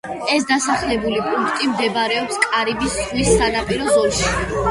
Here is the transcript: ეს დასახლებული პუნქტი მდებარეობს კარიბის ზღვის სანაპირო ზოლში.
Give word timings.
ეს 0.35 0.45
დასახლებული 0.51 1.19
პუნქტი 1.25 1.67
მდებარეობს 1.73 2.41
კარიბის 2.45 2.97
ზღვის 3.01 3.31
სანაპირო 3.35 3.93
ზოლში. 3.99 4.35